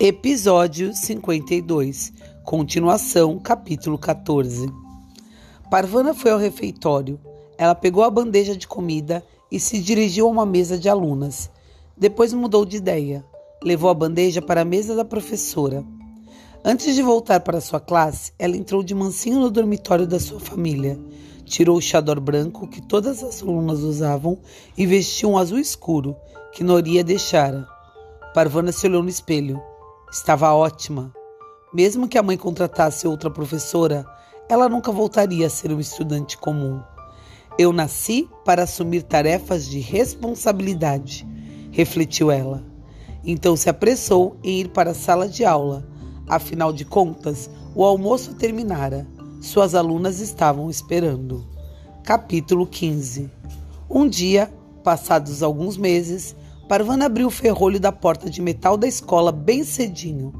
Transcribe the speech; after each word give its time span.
Episódio 0.00 0.94
52, 0.94 2.12
continuação, 2.44 3.36
capítulo 3.36 3.98
14. 3.98 4.72
Parvana 5.68 6.14
foi 6.14 6.30
ao 6.30 6.38
refeitório. 6.38 7.18
Ela 7.58 7.74
pegou 7.74 8.04
a 8.04 8.10
bandeja 8.10 8.56
de 8.56 8.68
comida 8.68 9.24
e 9.50 9.58
se 9.58 9.80
dirigiu 9.80 10.28
a 10.28 10.30
uma 10.30 10.46
mesa 10.46 10.78
de 10.78 10.88
alunas. 10.88 11.50
Depois 11.96 12.32
mudou 12.32 12.64
de 12.64 12.76
ideia. 12.76 13.24
Levou 13.60 13.90
a 13.90 13.94
bandeja 13.94 14.40
para 14.40 14.60
a 14.60 14.64
mesa 14.64 14.94
da 14.94 15.04
professora. 15.04 15.84
Antes 16.64 16.94
de 16.94 17.02
voltar 17.02 17.40
para 17.40 17.60
sua 17.60 17.80
classe, 17.80 18.32
ela 18.38 18.56
entrou 18.56 18.84
de 18.84 18.94
mansinho 18.94 19.40
no 19.40 19.50
dormitório 19.50 20.06
da 20.06 20.20
sua 20.20 20.38
família. 20.38 20.96
Tirou 21.44 21.76
o 21.76 21.82
chador 21.82 22.20
branco 22.20 22.68
que 22.68 22.80
todas 22.80 23.24
as 23.24 23.42
alunas 23.42 23.80
usavam 23.80 24.38
e 24.76 24.86
vestiu 24.86 25.30
um 25.30 25.38
azul 25.38 25.58
escuro 25.58 26.14
que 26.52 26.62
Noria 26.62 27.02
deixara. 27.02 27.66
Parvana 28.32 28.70
se 28.70 28.86
olhou 28.86 29.02
no 29.02 29.08
espelho. 29.08 29.60
Estava 30.10 30.54
ótima. 30.54 31.12
Mesmo 31.72 32.08
que 32.08 32.16
a 32.16 32.22
mãe 32.22 32.38
contratasse 32.38 33.06
outra 33.06 33.30
professora, 33.30 34.06
ela 34.48 34.66
nunca 34.66 34.90
voltaria 34.90 35.46
a 35.46 35.50
ser 35.50 35.70
uma 35.70 35.82
estudante 35.82 36.38
comum. 36.38 36.80
Eu 37.58 37.74
nasci 37.74 38.26
para 38.42 38.62
assumir 38.62 39.02
tarefas 39.02 39.66
de 39.66 39.80
responsabilidade, 39.80 41.28
refletiu 41.70 42.30
ela. 42.30 42.64
Então 43.22 43.54
se 43.54 43.68
apressou 43.68 44.38
em 44.42 44.60
ir 44.60 44.68
para 44.68 44.92
a 44.92 44.94
sala 44.94 45.28
de 45.28 45.44
aula. 45.44 45.86
Afinal 46.26 46.72
de 46.72 46.86
contas, 46.86 47.50
o 47.74 47.84
almoço 47.84 48.32
terminara. 48.34 49.06
Suas 49.42 49.74
alunas 49.74 50.20
estavam 50.20 50.70
esperando. 50.70 51.46
Capítulo 52.02 52.66
15 52.66 53.30
Um 53.90 54.08
dia, 54.08 54.50
passados 54.82 55.42
alguns 55.42 55.76
meses, 55.76 56.34
Parvana 56.68 57.06
abriu 57.06 57.28
o 57.28 57.30
ferrolho 57.30 57.80
da 57.80 57.90
porta 57.90 58.28
de 58.28 58.42
metal 58.42 58.76
da 58.76 58.86
escola 58.86 59.32
bem 59.32 59.64
cedinho. 59.64 60.34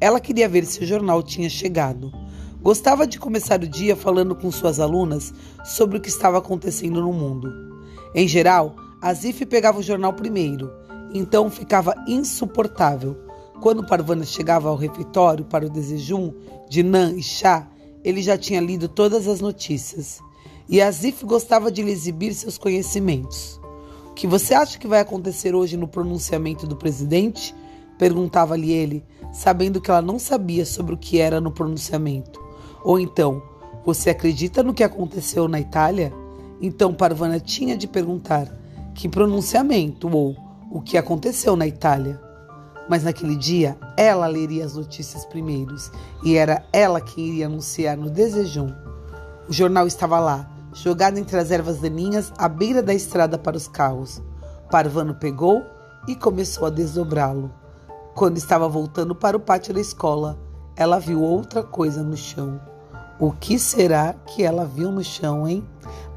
Ela 0.00 0.20
queria 0.20 0.48
ver 0.48 0.64
se 0.64 0.80
o 0.80 0.86
jornal 0.86 1.24
tinha 1.24 1.50
chegado. 1.50 2.12
Gostava 2.62 3.04
de 3.04 3.18
começar 3.18 3.60
o 3.60 3.66
dia 3.66 3.96
falando 3.96 4.36
com 4.36 4.48
suas 4.52 4.78
alunas 4.78 5.34
sobre 5.64 5.98
o 5.98 6.00
que 6.00 6.08
estava 6.08 6.38
acontecendo 6.38 7.00
no 7.00 7.12
mundo. 7.12 7.52
Em 8.14 8.28
geral, 8.28 8.76
a 9.00 9.12
Zif 9.12 9.44
pegava 9.44 9.80
o 9.80 9.82
jornal 9.82 10.12
primeiro, 10.12 10.70
então 11.12 11.50
ficava 11.50 11.96
insuportável. 12.06 13.16
Quando 13.60 13.84
Parvana 13.84 14.24
chegava 14.24 14.68
ao 14.68 14.76
refeitório 14.76 15.44
para 15.44 15.66
o 15.66 15.70
desejum 15.70 16.32
de 16.70 16.84
nã 16.84 17.12
e 17.12 17.22
chá, 17.24 17.68
ele 18.04 18.22
já 18.22 18.38
tinha 18.38 18.60
lido 18.60 18.86
todas 18.86 19.26
as 19.26 19.40
notícias. 19.40 20.20
E 20.68 20.80
a 20.80 20.88
Zif 20.92 21.26
gostava 21.26 21.72
de 21.72 21.82
lhe 21.82 21.90
exibir 21.90 22.32
seus 22.34 22.56
conhecimentos 22.56 23.60
que 24.14 24.26
você 24.26 24.54
acha 24.54 24.78
que 24.78 24.86
vai 24.86 25.00
acontecer 25.00 25.54
hoje 25.54 25.76
no 25.76 25.88
pronunciamento 25.88 26.66
do 26.66 26.76
presidente? 26.76 27.54
Perguntava-lhe 27.98 28.72
ele, 28.72 29.04
sabendo 29.32 29.80
que 29.80 29.90
ela 29.90 30.02
não 30.02 30.18
sabia 30.18 30.64
sobre 30.66 30.94
o 30.94 30.98
que 30.98 31.18
era 31.18 31.40
no 31.40 31.50
pronunciamento. 31.50 32.40
Ou 32.84 32.98
então, 32.98 33.42
você 33.84 34.10
acredita 34.10 34.62
no 34.62 34.74
que 34.74 34.84
aconteceu 34.84 35.48
na 35.48 35.60
Itália? 35.60 36.12
Então 36.60 36.94
Parvana 36.94 37.40
tinha 37.40 37.76
de 37.76 37.88
perguntar 37.88 38.46
que 38.94 39.08
pronunciamento 39.08 40.08
ou 40.08 40.36
o 40.70 40.80
que 40.80 40.96
aconteceu 40.96 41.56
na 41.56 41.66
Itália. 41.66 42.20
Mas 42.88 43.04
naquele 43.04 43.36
dia, 43.36 43.76
ela 43.96 44.26
leria 44.26 44.64
as 44.64 44.74
notícias 44.74 45.24
primeiros 45.24 45.90
e 46.24 46.36
era 46.36 46.64
ela 46.72 47.00
quem 47.00 47.28
iria 47.28 47.46
anunciar 47.46 47.96
no 47.96 48.10
desejum. 48.10 48.72
O 49.48 49.52
jornal 49.52 49.86
estava 49.86 50.18
lá, 50.18 50.50
jogado 50.72 51.18
entre 51.18 51.36
as 51.36 51.50
ervas 51.50 51.78
daninhas 51.78 52.32
à 52.38 52.48
beira 52.48 52.82
da 52.82 52.94
estrada 52.94 53.38
para 53.38 53.56
os 53.56 53.68
carros. 53.68 54.22
Parvano 54.70 55.14
pegou 55.14 55.62
e 56.08 56.16
começou 56.16 56.66
a 56.66 56.70
desdobrá-lo. 56.70 57.52
Quando 58.14 58.36
estava 58.36 58.68
voltando 58.68 59.14
para 59.14 59.36
o 59.36 59.40
pátio 59.40 59.74
da 59.74 59.80
escola, 59.80 60.38
ela 60.76 60.98
viu 60.98 61.22
outra 61.22 61.62
coisa 61.62 62.02
no 62.02 62.16
chão. 62.16 62.60
O 63.20 63.32
que 63.32 63.58
será 63.58 64.14
que 64.14 64.42
ela 64.42 64.64
viu 64.64 64.90
no 64.90 65.04
chão, 65.04 65.46
hein? 65.46 65.66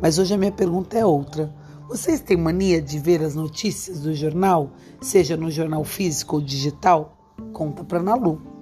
Mas 0.01 0.17
hoje 0.17 0.33
a 0.33 0.37
minha 0.37 0.51
pergunta 0.51 0.97
é 0.97 1.05
outra. 1.05 1.53
Vocês 1.87 2.19
têm 2.19 2.37
mania 2.37 2.81
de 2.81 2.97
ver 2.97 3.21
as 3.21 3.35
notícias 3.35 3.99
do 3.99 4.13
jornal, 4.13 4.71
seja 4.99 5.37
no 5.37 5.51
jornal 5.51 5.83
físico 5.83 6.37
ou 6.37 6.41
digital? 6.41 7.15
Conta 7.53 7.83
para 7.83 8.01
Nalu. 8.01 8.54